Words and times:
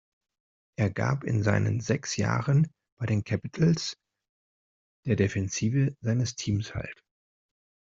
Er 0.79 0.89
gab 0.89 1.23
in 1.23 1.43
seinen 1.43 1.79
sechs 1.79 2.17
Jahren 2.17 2.71
bei 2.99 3.05
den 3.05 3.23
Capitals 3.23 3.97
der 5.05 5.15
Defensive 5.15 5.95
seines 6.01 6.35
Teams 6.35 6.73
halt. 6.73 7.03